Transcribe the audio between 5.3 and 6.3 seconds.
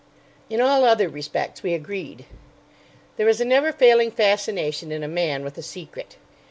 with a secret.